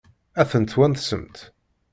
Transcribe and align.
Ad 0.41 0.47
tent-twansemt? 0.51 1.37